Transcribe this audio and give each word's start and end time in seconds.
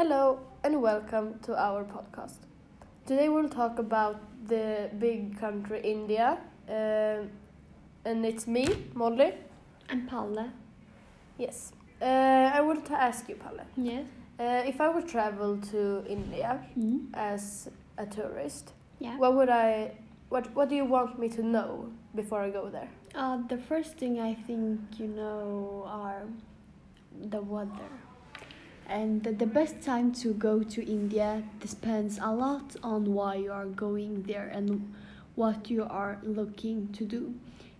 Hello 0.00 0.38
and 0.64 0.80
welcome 0.80 1.38
to 1.42 1.54
our 1.54 1.84
podcast. 1.84 2.38
Today 3.04 3.28
we'll 3.28 3.50
talk 3.50 3.78
about 3.78 4.16
the 4.48 4.88
big 4.98 5.38
country 5.38 5.82
India, 5.84 6.38
uh, 6.70 7.18
and 8.06 8.24
it's 8.24 8.46
me, 8.46 8.66
Molly. 8.94 9.34
And 9.90 10.08
Palle. 10.08 10.52
Yes. 11.36 11.72
Uh, 12.00 12.06
I 12.06 12.62
want 12.62 12.86
to 12.86 12.94
ask 12.94 13.28
you, 13.28 13.34
Palle, 13.34 13.66
Yes. 13.76 14.06
uh, 14.38 14.62
if 14.66 14.80
I 14.80 14.88
would 14.88 15.06
travel 15.06 15.58
to 15.70 16.02
India 16.08 16.64
Mm. 16.78 17.10
as 17.12 17.68
a 17.98 18.06
tourist, 18.06 18.72
Yeah. 19.00 19.18
what 19.18 19.34
would 19.36 19.50
I, 19.50 19.98
what, 20.30 20.46
what 20.56 20.70
do 20.70 20.76
you 20.76 20.86
want 20.86 21.18
me 21.18 21.28
to 21.28 21.42
know 21.42 21.92
before 22.14 22.40
I 22.40 22.48
go 22.48 22.70
there? 22.70 22.88
Uh, 23.14 23.36
the 23.48 23.58
first 23.58 23.98
thing 23.98 24.18
I 24.18 24.32
think 24.46 24.80
you 24.98 25.08
know 25.08 25.84
are 25.86 26.22
the 27.28 27.42
weather. 27.42 27.90
And 28.90 29.22
the, 29.22 29.46
best 29.46 29.82
time 29.82 30.10
to 30.14 30.34
go 30.34 30.64
to 30.64 30.84
India 30.84 31.44
depends 31.60 32.18
a 32.20 32.32
lot 32.34 32.74
on 32.82 33.14
why 33.14 33.36
you 33.36 33.52
are 33.52 33.66
going 33.66 34.24
there 34.24 34.50
and 34.52 34.92
what 35.36 35.70
you 35.70 35.84
are 35.84 36.18
looking 36.24 36.88
to 36.94 37.04
do. 37.04 37.32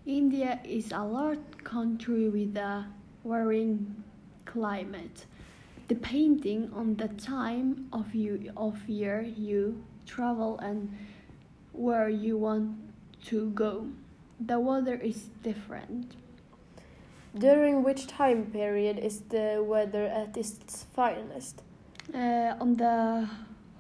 India 0.07 0.61
is 0.63 0.93
a 0.93 1.03
large 1.03 1.41
country 1.65 2.29
with 2.29 2.57
a 2.57 2.87
varying 3.25 4.05
climate. 4.45 5.27
Depending 5.89 6.71
on 6.73 6.95
the 6.95 7.09
time 7.09 7.89
of 7.93 8.15
you 8.15 8.53
of 8.57 8.89
year 8.89 9.21
you 9.21 9.83
travel 10.07 10.61
and 10.61 10.97
where 11.73 12.09
you 12.09 12.39
want 12.39 12.79
to 13.25 13.51
go. 13.51 13.89
The 14.39 14.61
weather 14.61 14.95
is 14.95 15.25
different. 15.43 16.15
During 17.37 17.85
which 17.85 18.09
time 18.09 18.47
period 18.47 18.99
is 18.99 19.21
the 19.29 19.63
weather 19.65 20.05
at 20.05 20.37
its 20.37 20.85
finest? 20.93 21.63
Uh, 22.13 22.57
on 22.59 22.77
the 22.77 23.29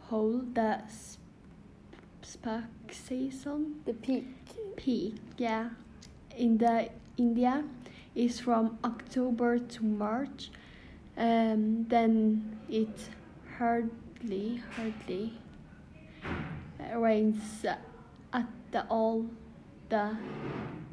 whole, 0.09 0.43
the 0.55 0.81
spark 2.23 2.65
season 2.93 3.83
The 3.85 3.95
peak. 3.95 4.27
peak, 4.77 5.17
yeah, 5.37 5.71
in 6.37 6.59
the 6.59 6.91
India 7.17 7.65
is 8.15 8.39
from 8.39 8.79
October 8.85 9.59
to 9.59 9.85
March. 9.85 10.51
Um, 11.17 11.87
then 11.89 12.57
it 12.69 13.09
hardly 13.59 14.63
hardly 14.77 15.33
rains 16.95 17.67
at 18.33 18.49
the 18.71 18.87
all 18.89 19.27
the 19.89 20.17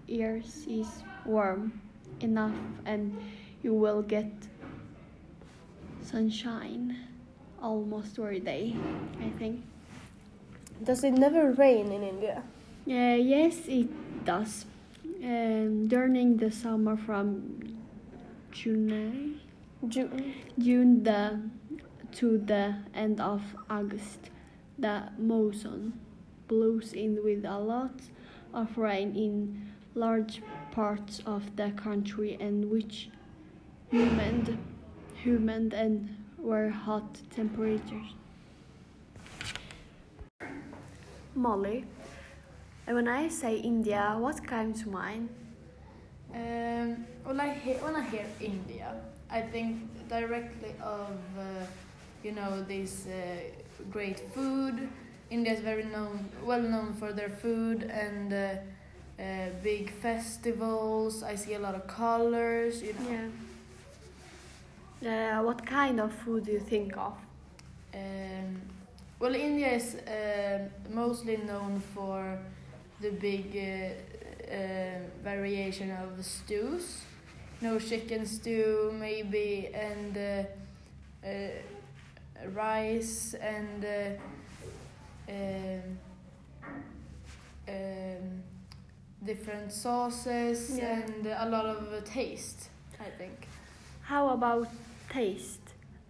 years 0.07 0.65
is 0.67 1.03
warm 1.23 1.81
enough 2.21 2.55
and 2.85 3.15
you 3.63 3.73
will 3.73 4.01
get 4.01 4.31
sunshine 6.01 6.95
almost 7.61 8.17
every 8.19 8.39
day 8.39 8.75
i 9.21 9.29
think 9.37 9.61
Does 10.83 11.03
it 11.03 11.13
never 11.13 11.51
rain 11.53 11.91
in 11.91 12.03
India? 12.03 12.43
uh, 12.87 13.17
yes 13.17 13.57
it 13.67 13.89
does 14.25 14.65
um, 15.23 15.87
during 15.87 16.37
the 16.37 16.51
summer 16.51 16.95
from 16.95 17.77
june 18.51 19.39
June. 19.87 20.33
june 20.59 21.03
the, 21.03 21.39
to 22.13 22.37
the 22.37 22.75
end 22.93 23.19
of 23.19 23.41
august 23.69 24.29
the 24.79 25.03
monsoon 25.17 25.93
blows 26.47 26.93
in 26.93 27.19
with 27.23 27.43
a 27.45 27.57
lot 27.59 27.99
of 28.53 28.77
rain 28.77 29.15
in 29.15 29.67
large 29.95 30.41
parts 30.77 31.23
of 31.25 31.55
the 31.55 31.71
country 31.71 32.37
in 32.39 32.69
which 32.69 33.09
humid, 33.89 34.55
humid 35.23 35.73
and 35.73 36.15
were 36.37 36.69
hot 36.69 37.17
temperatures. 37.35 38.09
Molly, 41.33 41.83
when 42.85 43.07
I 43.07 43.27
say 43.27 43.57
India, 43.57 44.15
what 44.19 44.45
comes 44.45 44.83
to 44.83 44.89
mind? 44.89 45.29
Um, 46.35 47.07
well, 47.25 47.41
I 47.41 47.49
hear, 47.55 47.77
when 47.77 47.95
I 47.95 48.03
hear 48.11 48.27
India, 48.39 48.93
I 49.31 49.41
think 49.41 49.79
directly 50.07 50.75
of 50.79 51.17
uh, 51.39 51.65
you 52.23 52.33
know 52.33 52.63
this 52.67 53.07
uh, 53.07 53.13
great 53.89 54.19
food. 54.35 54.87
India 55.31 55.53
is 55.53 55.59
very 55.61 55.85
known, 55.85 56.29
well 56.43 56.61
known 56.61 56.93
for 56.93 57.13
their 57.13 57.29
food 57.29 57.81
and 57.83 58.31
uh, 58.31 58.55
uh, 59.19 59.23
big 59.63 59.91
festivals. 59.91 61.23
I 61.23 61.35
see 61.35 61.53
a 61.55 61.59
lot 61.59 61.75
of 61.75 61.87
colors. 61.87 62.81
You 62.81 62.93
know. 62.93 63.29
Yeah. 65.01 65.39
Uh, 65.39 65.43
what 65.43 65.65
kind 65.65 65.99
of 65.99 66.11
food 66.11 66.45
do 66.45 66.51
you 66.51 66.59
think 66.59 66.97
of? 66.97 67.13
Um, 67.93 68.61
well, 69.19 69.35
India 69.35 69.73
is 69.73 69.95
uh, 69.95 70.59
mostly 70.91 71.37
known 71.37 71.81
for 71.93 72.39
the 73.01 73.11
big 73.11 73.55
uh, 73.55 74.51
uh, 74.53 74.99
variation 75.23 75.91
of 75.91 76.23
stews. 76.25 77.01
No 77.61 77.79
chicken 77.79 78.25
stew, 78.25 78.91
maybe, 78.99 79.69
and 79.73 80.17
uh, 80.17 81.27
uh, 81.27 81.31
rice 82.53 83.33
and 83.35 83.85
um, 85.29 85.97
different 89.27 89.71
sauces 89.71 90.77
Yeah. 90.77 91.01
and 91.01 91.27
a 91.27 91.47
lot 91.49 91.65
of 91.65 92.03
taste. 92.05 92.69
I 92.99 93.09
think. 93.17 93.47
How 94.01 94.29
about 94.29 94.67
taste? 95.09 95.61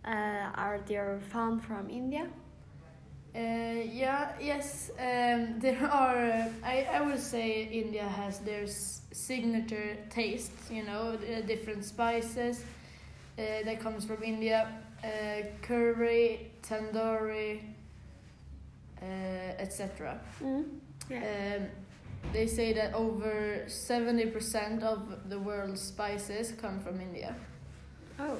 Uh, 0.05 0.51
are 0.55 0.79
there 0.87 1.19
found 1.33 1.61
from 1.63 1.89
India? 1.89 2.27
Uh, 3.35 3.39
yeah, 4.03 4.31
yes, 4.41 4.89
um, 4.99 5.59
there 5.59 5.83
are. 5.91 6.17
Uh, 6.31 6.49
I, 6.63 6.87
I 6.97 7.01
would 7.01 7.19
say 7.19 7.63
India 7.83 8.03
has 8.07 8.39
their 8.39 8.63
s- 8.63 9.01
signature 9.11 9.97
taste, 10.09 10.51
you 10.71 10.83
know, 10.83 11.17
uh, 11.17 11.41
different 11.45 11.83
spices 11.83 12.63
uh, 13.37 13.41
that 13.65 13.79
comes 13.79 14.05
from 14.05 14.23
India, 14.23 14.67
uh, 15.03 15.07
curry, 15.61 16.51
tandoori, 16.63 17.61
etc. 19.59 20.19
Mm? 20.41 20.63
Yeah. 21.09 21.17
Um, 21.57 21.67
they 22.33 22.47
say 22.47 22.73
that 22.73 22.93
over 22.93 23.63
70% 23.67 24.83
of 24.83 25.29
the 25.29 25.39
world's 25.39 25.81
spices 25.81 26.53
come 26.61 26.79
from 26.79 26.99
India. 27.01 27.35
oh. 28.19 28.37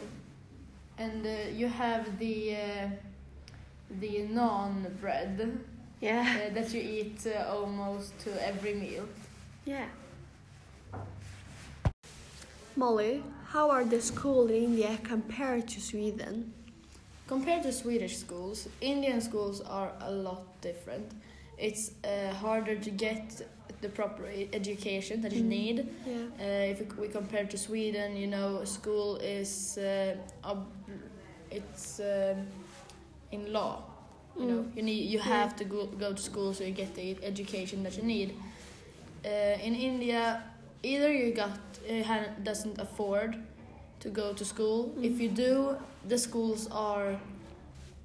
And 1.00 1.26
uh, 1.26 1.50
you 1.54 1.68
have 1.68 2.18
the 2.18 2.56
uh, 2.56 2.90
the 4.00 4.28
naan 4.34 5.00
bread. 5.00 5.60
Yeah. 6.02 6.22
uh, 6.50 6.54
that 6.56 6.74
you 6.74 6.82
eat 6.82 7.26
uh, 7.28 7.46
almost 7.56 8.18
to 8.20 8.30
every 8.48 8.74
meal. 8.74 9.08
Yeah. 9.66 9.86
Molly, 12.76 13.24
how 13.48 13.70
are 13.72 13.84
the 13.84 14.02
schools 14.02 14.50
in 14.52 14.56
India 14.56 14.98
compared 15.04 15.68
to 15.70 15.82
Sweden? 15.82 16.54
Compared 17.28 17.64
to 17.64 17.72
Swedish 17.74 18.18
schools, 18.18 18.68
Indian 18.82 19.20
schools 19.22 19.62
are 19.62 19.92
a 20.02 20.12
lot 20.12 20.62
different. 20.62 21.12
It's 21.58 21.92
uh, 22.04 22.34
harder 22.34 22.76
to 22.76 22.90
get 22.92 23.42
the 23.82 23.90
proper 23.90 24.26
education 24.54 25.22
that 25.22 25.32
you 25.34 25.44
Mm. 25.44 25.48
need. 25.60 25.78
Yeah. 26.06 26.14
Uh, 26.40 26.72
if 26.72 26.98
we 26.98 27.08
compare 27.08 27.46
to 27.46 27.58
Sweden, 27.58 28.16
you 28.18 28.28
know, 28.28 28.64
school 28.66 29.18
is 29.18 29.78
uh, 29.78 30.16
it's 31.52 32.00
um 32.00 32.48
in 33.32 33.52
law. 33.54 33.84
You 34.40 34.46
know, 34.46 34.60
Mm. 34.64 34.76
you 34.78 34.84
need 34.84 35.10
you 35.14 35.20
have 35.20 35.56
to 35.56 35.64
go, 35.66 35.86
go 36.00 36.14
to 36.14 36.22
school 36.22 36.54
so 36.54 36.64
you 36.64 36.72
get 36.72 36.94
the 36.96 37.18
education 37.24 37.84
that 37.84 37.98
you 37.98 38.04
need. 38.04 38.30
Uh, 39.26 39.30
in 39.68 39.76
India, 39.76 40.44
either 40.84 41.12
you 41.12 41.34
got 41.34 41.60
uh, 41.90 42.24
doesn't 42.44 42.80
afford 42.80 43.36
to 44.00 44.10
go 44.10 44.34
to 44.34 44.46
school. 44.46 44.92
If 45.02 45.14
Mm. 45.14 45.20
you 45.24 45.30
do, 45.30 45.76
the 46.08 46.18
schools 46.18 46.68
are 46.72 47.20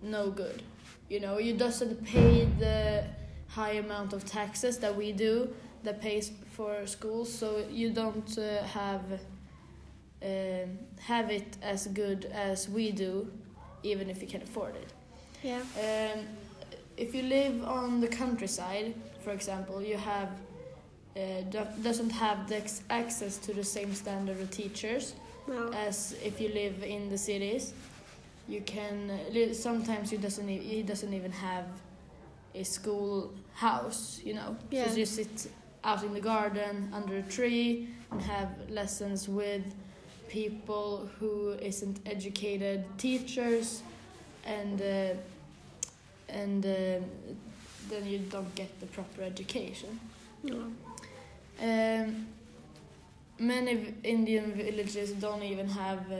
no 0.03 0.31
good. 0.31 0.63
You 1.11 1.21
know, 1.21 1.39
you 1.39 1.53
doesn't 1.57 2.03
pay 2.05 2.47
the 2.59 3.05
high 3.49 3.77
amount 3.85 4.13
of 4.15 4.25
taxes 4.25 4.79
that 4.79 4.97
we 4.97 5.13
do 5.13 5.49
that 5.85 6.01
pays 6.01 6.33
for 6.53 6.87
schools, 6.87 7.33
so 7.33 7.65
you 7.71 7.91
don't 7.91 8.39
uh, 8.39 8.63
have 8.65 9.03
um, 10.23 10.79
have 11.01 11.31
it 11.31 11.57
as 11.63 11.87
good 11.89 12.27
as 12.33 12.69
we 12.69 12.93
do, 12.93 13.27
even 13.83 14.09
if 14.09 14.23
you 14.23 14.29
can 14.29 14.43
afford 14.43 14.77
it. 14.77 14.93
Yeah. 15.43 15.63
Um, 15.77 16.27
if 16.97 17.15
you 17.15 17.23
live 17.23 17.65
on 17.65 18.01
the 18.01 18.09
countryside, 18.09 18.95
for 19.25 19.33
example, 19.33 19.83
you 19.83 19.97
have 19.97 20.29
uh, 21.17 21.41
do- 21.51 21.83
doesn't 21.83 22.11
have 22.11 22.49
the 22.49 22.63
access 22.91 23.39
to 23.39 23.53
the 23.53 23.65
same 23.65 23.95
standard 23.95 24.41
of 24.41 24.51
teachers 24.51 25.15
No. 25.49 25.71
as 25.73 26.15
if 26.25 26.41
you 26.41 26.49
live 26.51 26.83
in 26.85 27.09
the 27.09 27.19
cities. 27.19 27.75
You 28.49 28.61
can 28.61 29.11
sometimes 29.55 30.13
you 30.13 30.19
doesn't 30.19 30.49
he 30.49 30.83
doesn't 30.83 31.13
even 31.15 31.33
have 31.33 31.67
a 32.55 32.65
school 32.65 33.33
house, 33.55 34.21
you 34.25 34.35
know. 34.35 34.57
Yeah. 34.71 34.89
So 34.89 34.97
you 34.97 35.07
sit 35.07 35.49
out 35.85 36.03
in 36.05 36.13
the 36.15 36.21
garden 36.21 36.91
under 36.93 37.17
a 37.17 37.23
tree 37.23 37.89
and 38.11 38.23
have 38.23 38.49
lessons 38.71 39.29
with 39.29 39.63
people 40.29 41.09
who 41.19 41.51
isn't 41.61 42.01
educated 42.07 42.85
teachers 42.99 43.83
and 44.45 44.81
uh, 44.81 45.15
and 46.29 46.65
uh, 46.65 46.69
then 47.91 48.07
you 48.07 48.19
don't 48.31 48.55
get 48.55 48.81
the 48.81 48.87
proper 48.87 49.23
education. 49.23 49.99
Um, 51.61 52.27
many 53.39 53.95
Indian 54.03 54.53
villages 54.53 55.13
don't 55.13 55.43
even 55.43 55.69
have, 55.69 56.11
uh, 56.11 56.17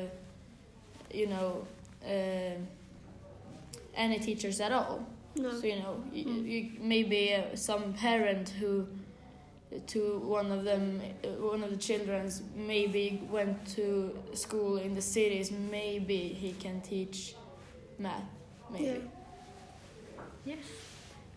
you 1.13 1.27
know, 1.29 1.67
uh, 2.07 2.57
any 3.95 4.19
teachers 4.19 4.61
at 4.61 4.73
all. 4.73 5.07
No. 5.37 5.51
So 5.59 5.67
you 5.67 5.77
know, 5.77 6.05
you, 6.13 6.25
Mm. 6.25 6.47
you 6.49 6.71
maybe 6.81 7.35
uh, 7.35 7.57
some 7.57 7.95
parent 7.95 8.51
who, 8.61 8.87
to 9.89 10.19
one 10.19 10.51
of 10.53 10.65
them, 10.65 11.01
uh, 11.25 11.29
one 11.41 11.63
of 11.63 11.71
the 11.71 11.77
childrens 11.77 12.43
maybe 12.55 13.21
went 13.31 13.67
to 13.77 14.17
school 14.35 14.77
in 14.77 14.95
the 14.95 15.03
cities. 15.03 15.51
Maybe 15.51 16.29
he 16.29 16.53
can 16.53 16.81
teach 16.81 17.35
math. 17.99 18.25
Maybe. 18.71 18.85
Yeah. 18.87 18.99
Yes. 20.45 20.65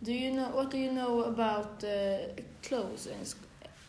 Do 0.04 0.14
you 0.14 0.32
know 0.32 0.50
what 0.50 0.72
do 0.72 0.78
you 0.78 0.92
know 0.92 1.24
about 1.24 1.84
uh, 1.84 2.34
clothes 2.64 3.08
in 3.08 3.26
sc- 3.26 3.38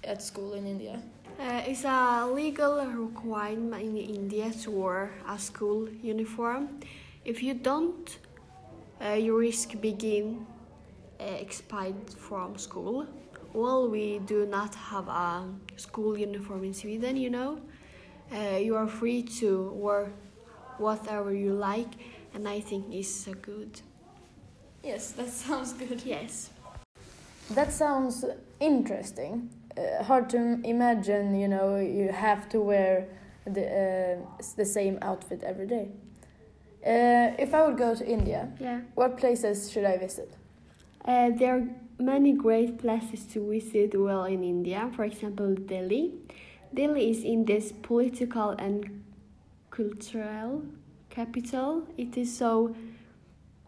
at 0.05 0.23
school 0.23 0.55
in 0.55 0.67
India? 0.67 1.03
Uh, 1.39 1.63
it's 1.67 1.85
a 1.85 2.27
legal 2.33 2.85
requirement 2.87 3.83
in 3.83 3.97
India 3.97 4.51
to 4.63 4.71
wear 4.71 5.11
a 5.29 5.39
school 5.39 5.89
uniform. 6.03 6.81
If 7.25 7.43
you 7.43 7.55
don't, 7.55 8.19
uh, 9.05 9.15
you 9.15 9.37
risk 9.39 9.79
being 9.81 10.47
uh, 11.21 11.25
expelled 11.25 12.15
from 12.17 12.57
school. 12.57 13.07
Well, 13.57 13.89
we 13.89 14.19
do 14.19 14.45
not 14.45 14.75
have 14.75 15.09
a 15.09 15.49
school 15.77 16.19
uniform 16.19 16.63
in 16.63 16.75
Sweden, 16.75 17.17
you 17.17 17.31
know. 17.31 17.59
Uh, 18.31 18.59
you 18.59 18.77
are 18.77 18.87
free 18.87 19.23
to 19.41 19.71
wear 19.75 20.13
whatever 20.77 21.33
you 21.33 21.55
like, 21.55 21.89
and 22.35 22.47
I 22.47 22.61
think 22.61 22.93
it's 22.93 23.27
uh, 23.27 23.33
good. 23.41 23.81
Yes, 24.85 25.13
that 25.13 25.31
sounds 25.31 25.73
good. 25.73 26.03
Yes. 26.05 26.51
That 27.55 27.73
sounds 27.73 28.27
interesting. 28.61 29.49
Uh, 29.75 30.05
hard 30.05 30.29
to 30.31 30.61
imagine, 30.63 31.35
you 31.35 31.49
know, 31.49 31.77
you 31.77 32.13
have 32.13 32.51
to 32.51 32.61
wear 32.61 33.09
the 33.47 33.65
uh, 33.65 34.43
the 34.57 34.67
same 34.67 34.99
outfit 35.01 35.43
every 35.43 35.67
day. 35.67 35.89
Uh, 36.85 37.35
if 37.39 37.55
I 37.55 37.67
would 37.67 37.79
go 37.79 37.95
to 37.95 38.05
India, 38.07 38.49
Yeah. 38.61 38.81
what 38.95 39.17
places 39.17 39.73
should 39.73 39.87
I 39.87 39.97
visit? 39.97 40.31
Uh, 41.07 41.31
there 41.39 41.55
are 41.57 41.86
many 41.99 42.33
great 42.33 42.79
places 42.79 43.25
to 43.33 43.51
visit 43.51 43.99
well 43.99 44.25
in 44.25 44.43
India. 44.45 44.91
For 44.95 45.05
example, 45.05 45.55
Delhi. 45.55 46.13
Delhi 46.75 47.11
is 47.11 47.25
India's 47.25 47.73
political 47.73 48.51
and 48.51 49.03
cultural 49.71 50.63
capital. 51.11 51.87
It 51.97 52.17
is 52.17 52.37
so 52.37 52.75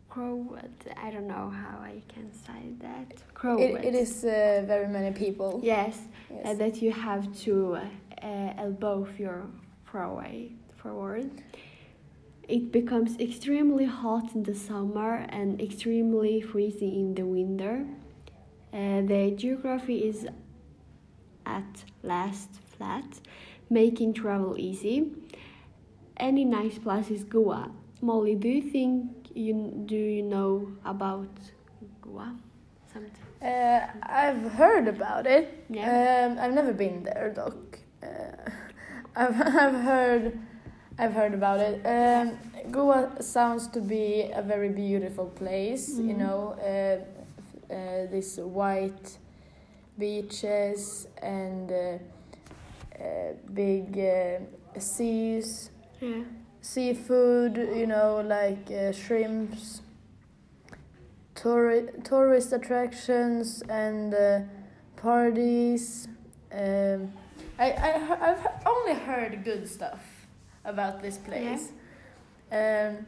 crowded. 0.09 0.73
I 0.97 1.11
don't 1.11 1.27
know 1.29 1.51
how 1.51 1.79
I 1.81 2.03
can 2.09 2.33
say 2.33 2.73
that. 2.81 3.23
Crowded. 3.35 3.85
It, 3.85 3.85
it 3.85 3.95
is 3.95 4.25
uh, 4.25 4.65
very 4.67 4.89
many 4.89 5.13
people. 5.13 5.61
Yes, 5.63 5.99
Yes. 6.31 6.47
uh, 6.47 6.55
that 6.55 6.83
you 6.83 6.93
have 6.93 7.35
to 7.45 7.79
uh, 8.23 8.53
elbow 8.59 9.07
your 9.19 9.47
forward. 9.85 10.51
forward. 10.77 11.31
It 12.49 12.73
becomes 12.73 13.19
extremely 13.19 13.85
hot 13.85 14.35
in 14.35 14.43
the 14.43 14.55
summer 14.55 15.27
and 15.29 15.61
extremely 15.61 16.41
freezing 16.41 16.95
in 16.95 17.15
the 17.15 17.25
winter. 17.27 17.85
Uh, 18.73 19.01
the 19.03 19.33
geography 19.37 19.99
is 20.09 20.27
at 21.47 21.85
last 22.03 22.51
flat, 22.77 23.21
making 23.71 24.13
travel 24.15 24.57
easy. 24.59 25.11
Any 26.17 26.45
nice 26.45 26.79
place 26.79 27.11
is 27.11 27.25
Goa. 27.25 27.71
Molly, 28.03 28.35
do 28.35 28.49
you 28.49 28.63
think 28.63 29.29
you 29.35 29.83
do 29.87 29.97
you 29.97 30.23
know 30.23 30.71
about 30.85 31.29
Goa? 32.03 32.35
Something. 32.93 33.13
Uh, 33.43 33.87
I've 34.03 34.53
heard 34.53 34.89
about 34.89 35.27
it. 35.27 35.65
Yeah. 35.71 36.29
Um, 36.33 36.39
I've 36.39 36.53
never 36.55 36.73
been 36.73 37.05
there, 37.05 37.33
doc. 37.35 37.55
Uh, 38.03 38.07
I've 39.17 39.41
I've 39.41 39.81
heard 39.83 40.39
I've 40.99 41.13
heard 41.13 41.35
about 41.35 41.61
it. 41.61 41.81
Um, 41.87 42.39
Goa 42.71 43.23
sounds 43.23 43.69
to 43.69 43.81
be 43.81 44.31
a 44.35 44.43
very 44.43 44.69
beautiful 44.69 45.27
place. 45.27 45.99
You 45.99 46.15
Mhm. 46.15 46.19
know, 46.19 46.41
uh, 46.73 47.18
uh, 47.71 48.07
these 48.11 48.37
white 48.39 49.19
beaches 49.99 51.07
and 51.23 51.71
uh, 51.73 51.99
uh, 53.03 53.33
big 53.53 53.99
uh, 53.99 54.81
seas, 54.81 55.71
Yeah. 56.01 56.23
seafood. 56.61 57.57
You 57.57 57.87
know, 57.87 58.21
like 58.25 58.71
uh, 58.71 58.93
shrimps 58.93 59.83
touri- 61.35 62.03
tourist 62.05 62.53
attractions 62.53 63.63
and 63.69 64.15
uh, 64.15 64.41
parties. 64.97 66.09
Um, 66.53 67.13
I, 67.59 67.73
I, 67.73 68.31
I've 68.31 68.47
only 68.67 68.95
heard 68.95 69.45
good 69.45 69.69
stuff 69.69 70.01
about 70.65 71.03
this 71.03 71.19
place. 71.19 71.73
Um, 72.51 72.59
y- 72.59 73.05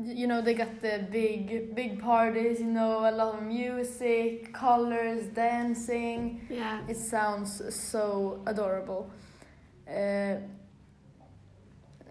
you 0.00 0.26
know 0.26 0.40
they 0.40 0.54
got 0.54 0.80
the 0.80 1.06
big 1.10 1.74
big 1.74 2.00
parties. 2.00 2.60
You 2.60 2.66
know 2.66 3.08
a 3.08 3.12
lot 3.12 3.34
of 3.34 3.42
music, 3.42 4.52
colors, 4.52 5.26
dancing. 5.34 6.40
Yeah. 6.50 6.80
It 6.88 6.96
sounds 6.96 7.62
so 7.74 8.40
adorable. 8.46 9.10
Uh, 9.88 10.36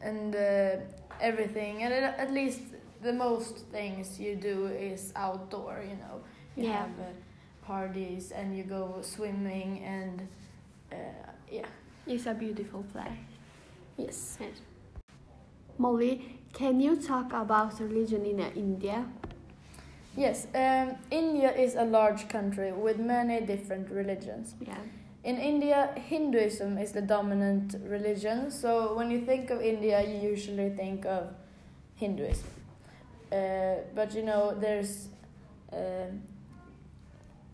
and 0.01 0.35
uh, 0.35 0.77
everything, 1.19 1.83
and 1.83 1.93
at 1.93 2.31
least 2.31 2.61
the 3.01 3.13
most 3.13 3.65
things 3.71 4.19
you 4.19 4.35
do 4.35 4.67
is 4.67 5.11
outdoor, 5.15 5.83
you 5.87 5.95
know. 5.97 6.21
You 6.55 6.63
Yeah. 6.65 6.81
have 6.81 6.99
uh, 6.99 7.65
parties 7.65 8.31
and 8.31 8.57
you 8.57 8.63
go 8.63 8.99
swimming 9.01 9.79
and 9.85 10.27
uh, 10.91 10.95
yeah. 11.49 11.65
It's 12.07 12.25
a 12.25 12.33
beautiful 12.33 12.83
place. 12.91 13.17
Yes. 13.97 14.37
Molly, 15.77 16.39
can 16.53 16.79
you 16.79 16.95
talk 16.95 17.33
about 17.33 17.79
religion 17.79 18.25
in 18.25 18.39
uh, 18.39 18.49
India? 18.55 19.05
Yes, 20.15 20.47
um, 20.53 20.95
India 21.09 21.51
is 21.55 21.75
a 21.75 21.83
large 21.85 22.27
country 22.27 22.71
with 22.73 22.99
many 22.99 23.39
different 23.41 23.89
religions. 23.89 24.55
Yeah. 24.59 24.77
In 25.23 25.37
India, 25.37 25.93
Hinduism 25.95 26.77
is 26.77 26.91
the 26.91 27.01
dominant 27.01 27.75
religion. 27.87 28.51
So 28.51 28.93
when 28.95 29.09
you 29.11 29.21
think 29.21 29.49
of 29.51 29.61
India, 29.61 30.01
you 30.01 30.29
usually 30.29 30.69
think 30.71 31.05
of 31.05 31.29
Hinduism. 31.95 32.47
Uh, 33.31 33.75
but 33.95 34.13
you 34.13 34.23
know, 34.23 34.53
there's 34.59 35.07
um 35.71 36.21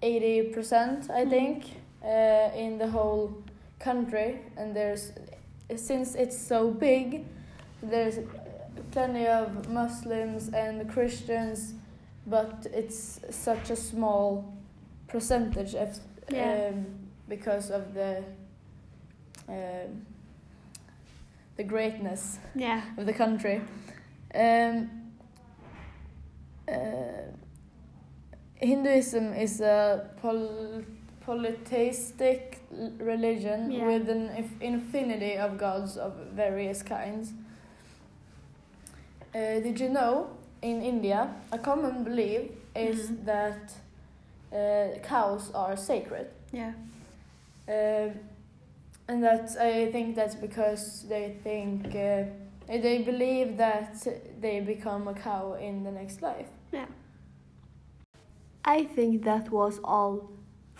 eighty 0.01 0.43
percent, 0.53 1.09
I 1.11 1.25
Mhm. 1.25 1.29
think, 1.29 1.63
uh, 2.03 2.49
in 2.55 2.77
the 2.79 2.87
whole 2.87 3.33
country, 3.79 4.39
and 4.57 4.73
there's 4.75 5.11
since 5.75 6.15
it's 6.15 6.37
so 6.37 6.71
big, 6.71 7.25
there's 7.83 8.17
plenty 8.91 9.27
of 9.27 9.69
Muslims 9.69 10.49
and 10.49 10.89
Christians, 10.89 11.73
but 12.25 12.67
it's 12.73 13.19
such 13.29 13.69
a 13.69 13.75
small 13.75 14.53
percentage 15.07 15.75
of 15.75 15.99
Yeah. 16.29 16.69
um, 16.71 16.85
because 17.29 17.71
of 17.71 17.93
the 17.93 18.23
um, 19.49 20.05
the 21.55 21.63
greatness 21.63 22.37
Yeah. 22.55 22.81
of 22.97 23.05
the 23.05 23.13
country. 23.13 23.61
Um, 24.35 24.89
uh, 26.67 26.73
Hinduism 28.55 29.33
is 29.33 29.61
a 29.61 30.09
pol- 30.21 30.83
polytheistic 31.21 32.59
religion 32.99 33.71
Yeah. 33.71 33.85
with 33.85 34.09
an 34.09 34.29
inf- 34.35 34.61
infinity 34.61 35.37
of 35.37 35.57
gods 35.57 35.95
of 35.97 36.13
various 36.33 36.83
kinds. 36.83 37.33
Uh, 39.37 39.59
did 39.59 39.79
you 39.79 39.89
know 39.89 40.27
in 40.61 40.81
India 40.81 41.29
a 41.51 41.59
common 41.59 42.03
belief 42.03 42.41
is 42.75 43.09
Mhm. 43.11 43.25
that 43.25 43.73
uh, 44.51 44.99
cows 45.03 45.51
are 45.53 45.77
sacred? 45.77 46.27
Yeah. 46.53 46.73
Um, 47.67 48.11
and 49.07 49.23
that's 49.23 49.55
I 49.57 49.91
think 49.91 50.15
that's 50.15 50.35
because 50.35 51.05
they 51.09 51.35
think 51.43 51.85
uh, 51.95 52.23
they 52.67 53.03
believe 53.03 53.57
that 53.57 54.07
they 54.41 54.59
become 54.61 55.07
a 55.07 55.13
cow 55.13 55.53
in 55.53 55.83
the 55.83 55.91
next 55.91 56.21
life. 56.21 56.49
Yeah. 56.73 56.87
I 58.65 58.83
think 58.95 59.23
that 59.23 59.49
was 59.51 59.79
all 59.83 60.29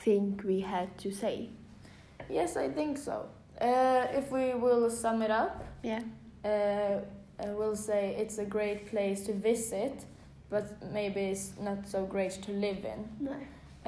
thing 0.04 0.40
we 0.46 0.62
had 0.62 0.98
to 1.04 1.12
say. 1.12 1.50
Yes, 2.30 2.58
I 2.58 2.70
think 2.70 2.98
so. 2.98 3.26
Uh, 3.62 4.08
if 4.20 4.32
we 4.32 4.54
will 4.56 4.90
sum 4.90 5.22
it 5.22 5.32
up, 5.32 5.64
Yeah. 5.84 6.02
Uh, 7.40 7.48
I 7.48 7.54
will 7.54 7.76
say 7.76 8.16
it's 8.18 8.38
a 8.38 8.46
great 8.46 8.88
place 8.88 9.22
to 9.26 9.34
visit, 9.34 10.06
but 10.50 10.66
maybe 10.92 11.22
it's 11.22 11.54
not 11.60 11.88
so 11.88 12.06
great 12.06 12.32
to 12.44 12.52
live 12.52 12.86
in. 12.86 13.10
No. 13.20 13.36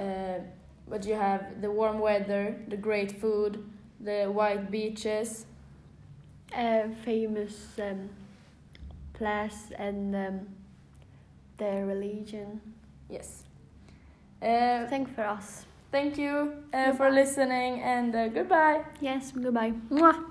Uh, 0.03 0.39
but 0.87 1.05
you 1.05 1.13
have 1.15 1.61
the 1.61 1.69
warm 1.71 1.99
weather, 1.99 2.55
the 2.67 2.77
great 2.77 3.11
food, 3.21 3.63
the 3.99 4.25
white 4.25 4.71
beaches. 4.71 5.45
Uh, 6.55 6.87
famous 7.05 7.77
um, 7.79 8.09
class 9.13 9.71
and 9.77 10.15
um, 10.15 10.39
their 11.57 11.85
religion. 11.85 12.59
Yes. 13.09 13.43
Uh, 14.41 14.87
Thank 14.87 15.13
for 15.13 15.25
us. 15.25 15.65
thank 15.91 16.17
you 16.17 16.53
uh, 16.73 16.93
for 16.93 17.09
listening 17.11 17.81
and 17.81 18.15
uh, 18.15 18.27
goodbye. 18.29 18.81
Yes, 19.01 19.31
goodbye. 19.31 19.73
Mwah. 19.91 20.23